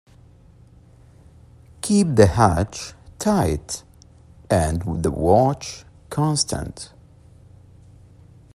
[1.81, 3.83] Keep the hatch tight
[4.49, 6.91] and the watch constant.